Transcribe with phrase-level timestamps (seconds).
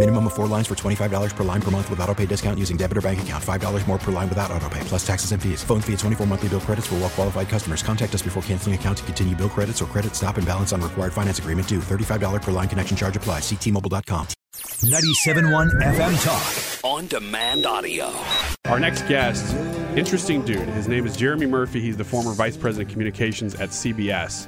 [0.00, 2.78] Minimum of four lines for $25 per line per month with auto pay discount using
[2.78, 3.44] debit or bank account.
[3.44, 5.62] $5 more per line without auto pay, plus taxes and fees.
[5.62, 7.82] Phone fee at 24 monthly bill credits for well qualified customers.
[7.82, 10.80] Contact us before canceling account to continue bill credits or credit stop and balance on
[10.80, 11.80] required finance agreement due.
[11.80, 13.42] $35 per line connection charge applies.
[13.42, 14.26] Ctmobile.com.
[14.54, 16.90] 97.1 FM Talk.
[16.90, 18.10] On demand audio.
[18.64, 19.54] Our next guest,
[19.98, 20.66] interesting dude.
[20.68, 21.82] His name is Jeremy Murphy.
[21.82, 24.46] He's the former vice president of communications at CBS.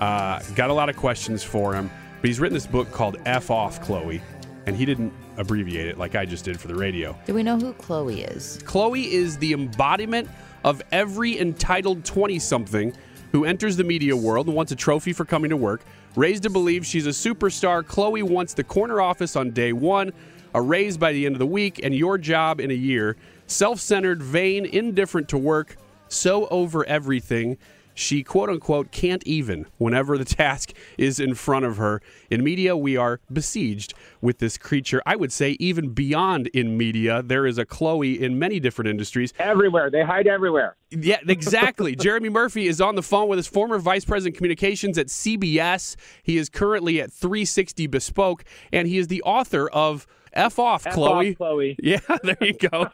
[0.00, 1.88] Uh, got a lot of questions for him,
[2.20, 4.20] but he's written this book called F Off, Chloe,
[4.66, 7.16] and he didn't abbreviate it like I just did for the radio.
[7.26, 8.60] Do we know who Chloe is?
[8.64, 10.28] Chloe is the embodiment
[10.64, 12.92] of every entitled 20 something
[13.32, 15.82] who enters the media world and wants a trophy for coming to work.
[16.16, 20.12] Raised to believe she's a superstar, Chloe wants the corner office on day one,
[20.54, 23.16] a raise by the end of the week, and your job in a year.
[23.46, 25.76] Self centered, vain, indifferent to work,
[26.08, 27.58] so over everything.
[27.94, 32.02] She quote unquote can't even whenever the task is in front of her.
[32.30, 35.00] In media, we are besieged with this creature.
[35.06, 39.32] I would say even beyond in media, there is a Chloe in many different industries.
[39.38, 39.90] Everywhere.
[39.90, 40.76] They hide everywhere.
[40.90, 41.94] Yeah, exactly.
[42.04, 45.96] Jeremy Murphy is on the phone with his former vice president communications at CBS.
[46.22, 50.94] He is currently at 360 Bespoke, and he is the author of F off, F
[50.94, 51.30] Chloe.
[51.30, 51.76] off, Chloe.
[51.82, 52.88] Yeah, there you go.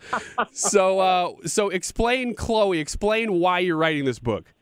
[0.53, 2.79] so, uh, so explain, Chloe.
[2.79, 4.53] Explain why you're writing this book.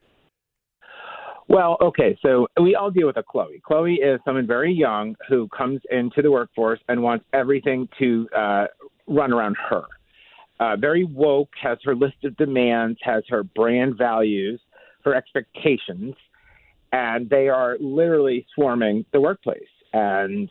[1.49, 3.63] Well, okay, so we all deal with a Chloe.
[3.65, 8.67] Chloe is someone very young who comes into the workforce and wants everything to uh,
[9.07, 9.85] run around her.
[10.61, 14.61] Uh, very woke, has her list of demands, has her brand values,
[15.05, 16.15] her expectations,
[16.93, 19.63] and they are literally swarming the workplace.
[19.95, 20.51] And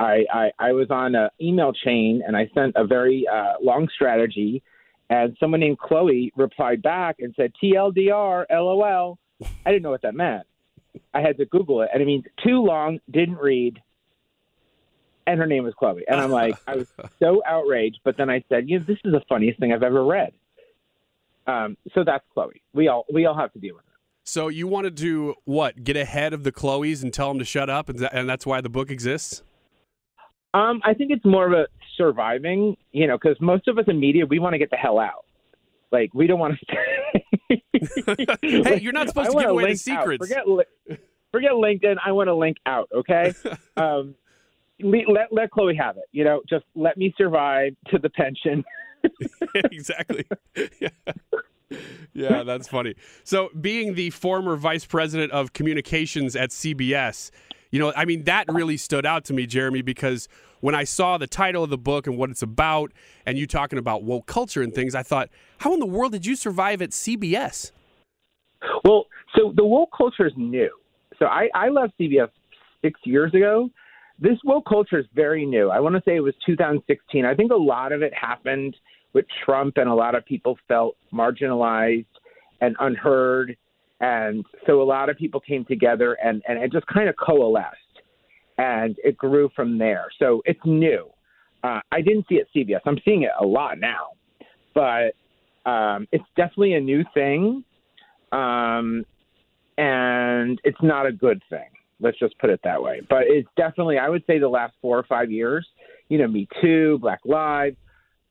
[0.00, 3.88] I, I, I was on an email chain and I sent a very uh, long
[3.94, 4.60] strategy,
[5.08, 9.18] and someone named Chloe replied back and said, TLDR, LOL.
[9.64, 10.46] I didn't know what that meant.
[11.14, 13.80] I had to Google it, and it means too long, didn't read,
[15.26, 16.04] and her name was Chloe.
[16.06, 16.88] And I'm like, I was
[17.18, 20.04] so outraged, but then I said, you know, this is the funniest thing I've ever
[20.04, 20.32] read.
[21.46, 22.62] Um, so that's Chloe.
[22.72, 23.92] We all we all have to deal with it.
[24.24, 25.82] So you wanted to what?
[25.82, 28.46] Get ahead of the Chloes and tell them to shut up, and, that, and that's
[28.46, 29.42] why the book exists.
[30.54, 31.66] Um, I think it's more of a
[31.96, 34.98] surviving, you know, because most of us in media, we want to get the hell
[34.98, 35.24] out.
[35.90, 36.66] Like we don't want to.
[38.42, 40.26] hey, you're not supposed to give away the secrets.
[40.26, 40.96] Forget, li-
[41.32, 41.96] forget LinkedIn.
[42.04, 42.88] I want to link out.
[42.94, 43.34] Okay.
[43.76, 44.14] um,
[44.80, 46.04] le- let let Chloe have it.
[46.12, 48.64] You know, just let me survive to the pension.
[49.54, 50.24] exactly.
[50.80, 50.88] Yeah.
[52.12, 52.94] yeah, that's funny.
[53.24, 57.30] So, being the former vice president of communications at CBS,
[57.72, 60.28] you know, I mean, that really stood out to me, Jeremy, because
[60.60, 62.92] when I saw the title of the book and what it's about,
[63.26, 66.24] and you talking about woke culture and things, I thought, how in the world did
[66.24, 67.72] you survive at CBS?
[68.84, 70.70] Well, so the woke culture is new.
[71.18, 72.28] So I, I left CBS
[72.82, 73.70] six years ago.
[74.18, 75.70] This woke culture is very new.
[75.70, 77.24] I want to say it was 2016.
[77.24, 78.76] I think a lot of it happened
[79.14, 82.06] with Trump, and a lot of people felt marginalized
[82.60, 83.56] and unheard.
[84.02, 87.76] And so a lot of people came together and, and it just kind of coalesced
[88.58, 90.06] and it grew from there.
[90.18, 91.08] So it's new.
[91.62, 92.80] Uh, I didn't see it at CBS.
[92.84, 94.08] I'm seeing it a lot now,
[94.74, 95.14] but
[95.70, 97.64] um, it's definitely a new thing.
[98.32, 99.06] Um,
[99.78, 101.68] and it's not a good thing.
[102.00, 103.02] Let's just put it that way.
[103.08, 105.66] But it's definitely, I would say, the last four or five years,
[106.08, 107.76] you know, Me Too, Black Lives,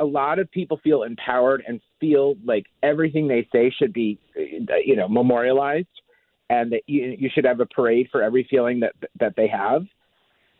[0.01, 4.75] a lot of people feel empowered and feel like everything they say should be, uh,
[4.83, 5.87] you know, memorialized,
[6.49, 9.83] and that you, you should have a parade for every feeling that that they have.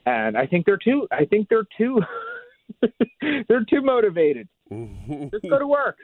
[0.06, 1.08] And I think they're too.
[1.12, 2.02] I think they're too.
[3.50, 4.48] they're too motivated.
[4.70, 5.98] Just go to work.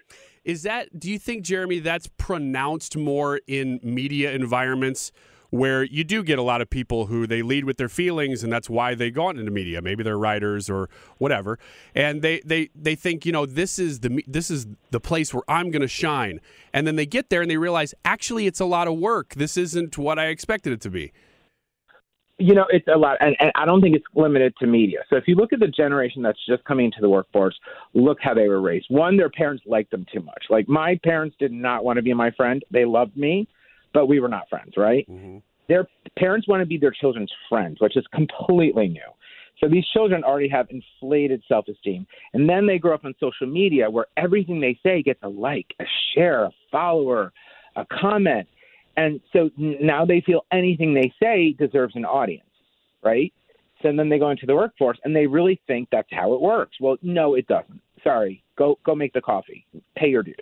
[0.44, 5.12] Is that, do you think, Jeremy, that's pronounced more in media environments
[5.50, 8.52] where you do get a lot of people who they lead with their feelings and
[8.52, 9.82] that's why they go into media.
[9.82, 11.58] Maybe they're writers or whatever.
[11.96, 15.44] And they, they, they think, you know, this is the this is the place where
[15.48, 16.40] I'm going to shine.
[16.74, 19.36] And then they get there and they realize actually it's a lot of work.
[19.36, 21.12] This isn't what I expected it to be.
[22.40, 25.00] You know, it's a lot, and, and I don't think it's limited to media.
[25.10, 27.58] So if you look at the generation that's just coming into the workforce,
[27.96, 28.86] look how they were raised.
[28.90, 30.44] One, their parents liked them too much.
[30.48, 33.48] Like my parents did not want to be my friend; they loved me,
[33.94, 35.10] but we were not friends, right?
[35.10, 35.38] Mm-hmm.
[35.68, 35.88] Their
[36.18, 39.02] parents want to be their children's friends, which is completely new.
[39.60, 42.06] So these children already have inflated self esteem.
[42.34, 45.66] And then they grow up on social media where everything they say gets a like,
[45.80, 47.34] a share, a follower,
[47.76, 48.48] a comment.
[48.98, 52.44] And so now they feel anything they say deserves an audience,
[53.04, 53.34] right?
[53.82, 56.78] So then they go into the workforce and they really think that's how it works.
[56.80, 57.82] Well, no, it doesn't.
[58.04, 58.44] Sorry.
[58.58, 59.66] Go go make the coffee.
[59.96, 60.36] Pay your dues.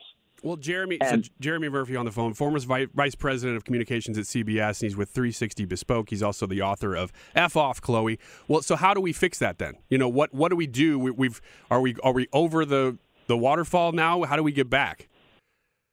[0.45, 4.25] Well, Jeremy, and, so Jeremy Murphy on the phone, former vice president of communications at
[4.25, 6.11] CBS, and he's with 360 Bespoke.
[6.11, 9.57] He's also the author of "F Off, Chloe." Well, so how do we fix that
[9.57, 9.73] then?
[9.89, 10.99] You know, what what do we do?
[10.99, 12.95] We, have are we are we over the
[13.25, 14.21] the waterfall now?
[14.21, 15.09] How do we get back?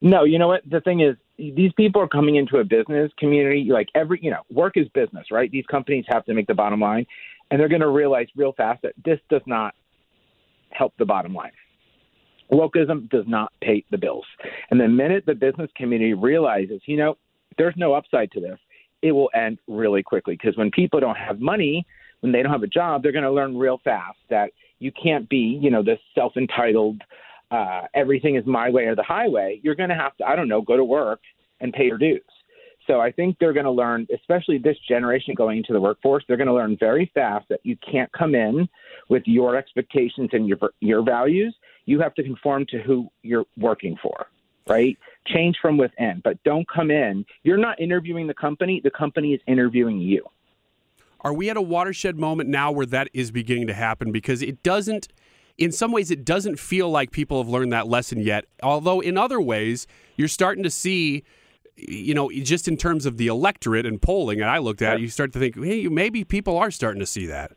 [0.02, 0.68] No, you know what?
[0.68, 3.68] The thing is, these people are coming into a business community.
[3.72, 5.50] Like every, you know, work is business, right?
[5.50, 7.06] These companies have to make the bottom line,
[7.50, 9.74] and they're going to realize real fast that this does not
[10.72, 11.52] help the bottom line.
[12.52, 14.26] Wokeism does not pay the bills.
[14.70, 17.16] And the minute the business community realizes, you know,
[17.58, 18.58] there's no upside to this,
[19.02, 20.34] it will end really quickly.
[20.40, 21.86] Because when people don't have money,
[22.20, 25.28] when they don't have a job, they're going to learn real fast that you can't
[25.28, 27.00] be, you know, this self entitled,
[27.50, 29.60] uh, everything is my way or the highway.
[29.62, 31.20] You're going to have to, I don't know, go to work
[31.60, 32.22] and pay your dues.
[32.86, 36.36] So I think they're going to learn, especially this generation going into the workforce, they're
[36.36, 38.68] going to learn very fast that you can't come in
[39.08, 41.54] with your expectations and your your values
[41.84, 44.26] you have to conform to who you're working for,
[44.68, 44.96] right?
[45.26, 47.24] Change from within, but don't come in.
[47.42, 50.24] You're not interviewing the company, the company is interviewing you.
[51.20, 54.10] Are we at a watershed moment now where that is beginning to happen?
[54.10, 55.08] Because it doesn't,
[55.56, 58.46] in some ways, it doesn't feel like people have learned that lesson yet.
[58.62, 59.86] Although in other ways,
[60.16, 61.22] you're starting to see,
[61.76, 65.00] you know, just in terms of the electorate and polling, and I looked at, it,
[65.00, 67.52] you start to think, hey, maybe people are starting to see that.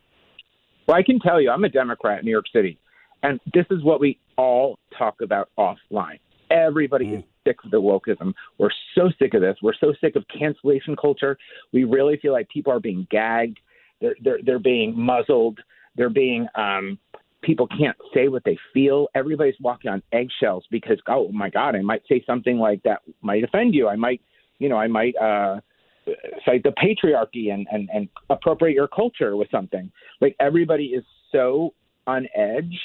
[0.86, 2.78] Well, I can tell you, I'm a Democrat in New York City.
[3.26, 6.20] And this is what we all talk about offline.
[6.48, 7.18] Everybody mm.
[7.18, 8.32] is sick of the wokeism.
[8.58, 9.56] We're so sick of this.
[9.60, 11.36] We're so sick of cancellation culture.
[11.72, 13.58] We really feel like people are being gagged.
[14.00, 15.58] They're they're, they're being muzzled.
[15.96, 17.00] They're being um,
[17.42, 19.08] people can't say what they feel.
[19.16, 23.42] Everybody's walking on eggshells because oh my god, I might say something like that might
[23.42, 23.88] offend you.
[23.88, 24.20] I might
[24.60, 25.58] you know I might uh,
[26.44, 29.90] cite the patriarchy and, and and appropriate your culture with something.
[30.20, 31.02] Like everybody is
[31.32, 31.74] so
[32.06, 32.78] on edge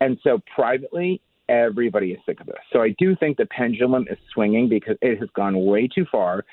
[0.00, 2.56] and so privately, everybody is sick of this.
[2.72, 6.44] So I do think the pendulum is swinging because it has gone way too far.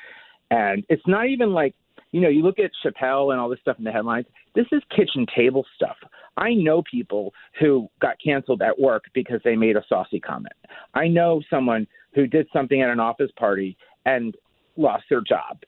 [0.50, 1.74] And it's not even like,
[2.12, 4.26] you know, you look at Chappelle and all this stuff in the headlines.
[4.54, 5.96] This is kitchen table stuff.
[6.36, 10.54] I know people who got canceled at work because they made a saucy comment.
[10.94, 14.36] I know someone who did something at an office party and
[14.76, 15.60] lost their job.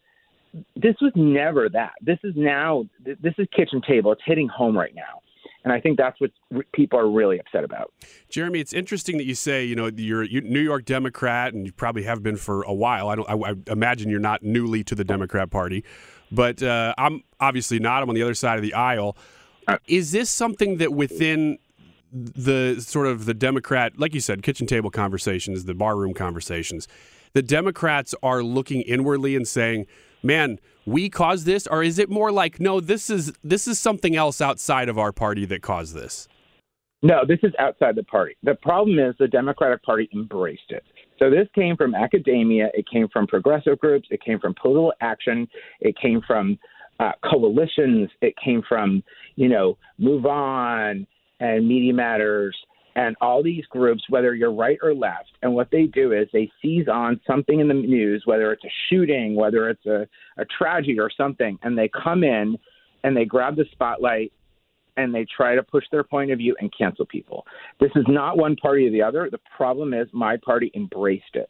[0.76, 1.94] This was never that.
[2.02, 4.12] This is now, this is kitchen table.
[4.12, 5.22] It's hitting home right now.
[5.64, 6.32] And I think that's what
[6.74, 7.94] people are really upset about.
[8.30, 11.72] Jeremy, it's interesting that you say, you know, you're a New York Democrat and you
[11.72, 13.10] probably have been for a while.
[13.10, 15.86] I don't I, I imagine you're not newly to the Democrat Party,
[16.32, 18.04] but uh, I'm obviously not.
[18.04, 19.16] I'm on the other side of the aisle.
[19.68, 21.58] Uh, Is this something that within
[22.12, 26.88] the sort of the Democrat, like you said, kitchen table conversations, the barroom conversations,
[27.34, 29.88] the Democrats are looking inwardly and saying,
[30.24, 34.16] man, we caused this, or is it more like, no, this is this is something
[34.16, 36.28] else outside of our party that caused this?
[37.02, 38.36] No, this is outside the party.
[38.44, 40.84] The problem is the Democratic Party embraced it.
[41.20, 45.48] So this came from academia, it came from progressive groups, it came from political action,
[45.82, 46.58] it came from
[47.00, 49.04] uh, coalitions, it came from
[49.36, 51.06] you know Move On
[51.40, 52.56] and Media Matters
[52.96, 56.52] and all these groups, whether you're right or left, and what they do is they
[56.62, 60.08] seize on something in the news, whether it's a shooting, whether it's a,
[60.38, 62.58] a tragedy or something, and they come in
[63.04, 64.32] and they grab the spotlight
[64.96, 67.46] and they try to push their point of view and cancel people.
[67.80, 69.28] This is not one party or the other.
[69.32, 71.50] The problem is my party embraced it.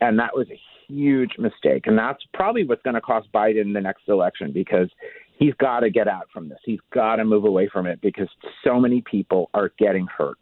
[0.00, 1.86] And that was a huge mistake.
[1.86, 4.88] And that's probably what's going to cost Biden the next election because
[5.38, 6.58] he's got to get out from this.
[6.64, 8.28] He's got to move away from it because
[8.64, 10.38] so many people are getting hurt.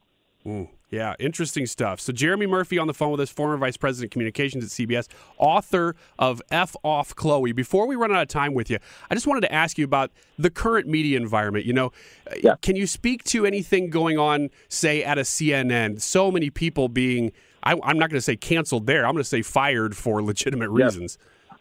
[0.47, 2.01] Mm, yeah, interesting stuff.
[2.01, 5.09] So, Jeremy Murphy on the phone with us, former vice president of communications at CBS,
[5.39, 7.51] author of F Off Chloe.
[7.51, 8.79] Before we run out of time with you,
[9.11, 11.67] I just wanted to ask you about the current media environment.
[11.67, 11.93] You know,
[12.41, 12.55] yeah.
[12.63, 16.01] can you speak to anything going on, say, at a CNN?
[16.01, 17.33] So many people being,
[17.65, 20.71] I, am not going to say canceled there, I'm going to say fired for legitimate
[20.71, 21.19] reasons.
[21.21, 21.57] Yeah.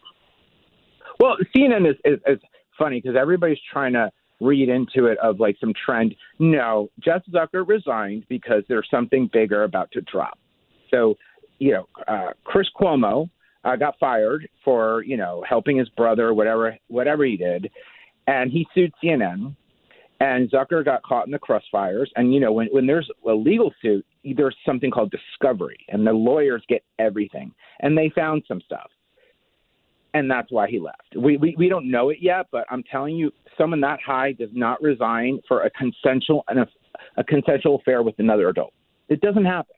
[1.20, 2.40] Well, CNN is, is, is
[2.78, 4.12] funny because everybody's trying to
[4.46, 6.16] read into it of like some trend.
[6.40, 10.38] No, Jeff Zucker resigned because there's something bigger about to drop.
[10.92, 11.16] So,
[11.60, 13.30] you know, uh, Chris Cuomo
[13.66, 17.70] uh, got fired for you know helping his brother, whatever whatever he did,
[18.28, 19.56] and he sued CNN.
[20.22, 22.08] And Zucker got caught in the crossfires.
[22.16, 26.14] And you know, when when there's a legal suit, there's something called discovery, and the
[26.14, 27.52] lawyers get everything.
[27.82, 28.90] And they found some stuff,
[30.16, 31.14] and that's why he left.
[31.16, 34.50] We we, we don't know it yet, but I'm telling you, someone that high does
[34.54, 36.68] not resign for a consensual and a,
[37.18, 38.74] a consensual affair with another adult.
[39.10, 39.76] It doesn't happen.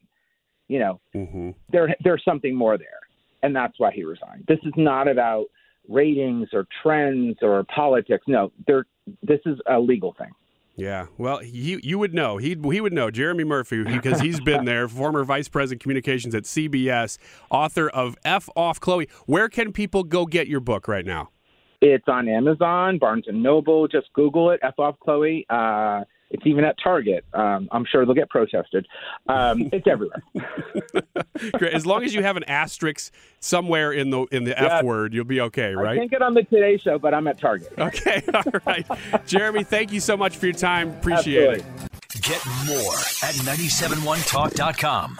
[0.68, 1.50] You know, mm-hmm.
[1.72, 3.00] there there's something more there,
[3.42, 4.46] and that's why he resigned.
[4.48, 5.48] This is not about
[5.90, 8.24] ratings or trends or politics.
[8.28, 8.86] No, there.
[9.24, 10.32] This is a legal thing.
[10.78, 12.38] Yeah, well, he you would know.
[12.38, 16.44] He he would know Jeremy Murphy because he's been there, former vice president communications at
[16.44, 17.18] CBS,
[17.50, 19.10] author of F Off Chloe.
[19.26, 21.32] Where can people go get your book right now?
[21.82, 23.88] It's on Amazon, Barnes and Noble.
[23.88, 25.48] Just Google it, F Off Chloe.
[25.50, 27.24] Uh, it's even at Target.
[27.34, 28.88] Um, I'm sure they'll get protested.
[29.28, 30.24] Um, it's everywhere.
[31.54, 31.74] Great.
[31.74, 34.80] As long as you have an asterisk somewhere in the in the yeah.
[34.80, 35.96] F word, you'll be okay, right?
[35.96, 37.74] I can't get on the Today Show, but I'm at Target.
[37.78, 38.22] Okay.
[38.34, 38.86] All right.
[39.26, 40.90] Jeremy, thank you so much for your time.
[40.90, 41.84] Appreciate Absolutely.
[41.86, 42.22] it.
[42.22, 42.94] Get more
[43.24, 45.20] at 971talk.com.